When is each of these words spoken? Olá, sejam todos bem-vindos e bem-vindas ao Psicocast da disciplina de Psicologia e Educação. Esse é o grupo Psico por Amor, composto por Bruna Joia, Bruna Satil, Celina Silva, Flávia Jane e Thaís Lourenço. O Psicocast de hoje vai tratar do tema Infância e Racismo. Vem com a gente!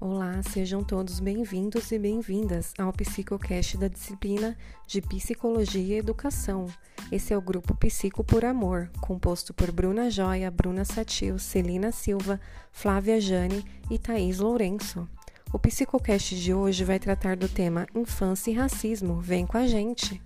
Olá, 0.00 0.40
sejam 0.44 0.84
todos 0.84 1.18
bem-vindos 1.18 1.90
e 1.90 1.98
bem-vindas 1.98 2.72
ao 2.78 2.92
Psicocast 2.92 3.76
da 3.76 3.88
disciplina 3.88 4.56
de 4.86 5.02
Psicologia 5.02 5.96
e 5.96 5.98
Educação. 5.98 6.66
Esse 7.10 7.34
é 7.34 7.36
o 7.36 7.42
grupo 7.42 7.74
Psico 7.74 8.22
por 8.22 8.44
Amor, 8.44 8.88
composto 9.00 9.52
por 9.52 9.72
Bruna 9.72 10.08
Joia, 10.08 10.52
Bruna 10.52 10.84
Satil, 10.84 11.36
Celina 11.36 11.90
Silva, 11.90 12.40
Flávia 12.70 13.20
Jane 13.20 13.64
e 13.90 13.98
Thaís 13.98 14.38
Lourenço. 14.38 15.08
O 15.52 15.58
Psicocast 15.58 16.40
de 16.40 16.54
hoje 16.54 16.84
vai 16.84 17.00
tratar 17.00 17.36
do 17.36 17.48
tema 17.48 17.84
Infância 17.92 18.52
e 18.52 18.54
Racismo. 18.54 19.20
Vem 19.20 19.44
com 19.44 19.58
a 19.58 19.66
gente! 19.66 20.22